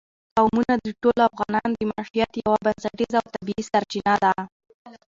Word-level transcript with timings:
قومونه 0.37 0.73
د 0.85 0.87
ټولو 1.01 1.21
افغانانو 1.29 1.73
د 1.77 1.81
معیشت 1.91 2.31
یوه 2.43 2.57
بنسټیزه 2.65 3.17
او 3.23 3.27
طبیعي 3.35 3.63
سرچینه 3.71 4.13
ده. 4.23 4.33